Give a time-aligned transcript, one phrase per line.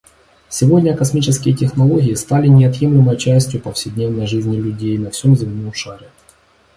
[0.49, 6.07] Сегодня космические технологии стали неотъемлемой частью повседневной жизни людей на всем земном шаре.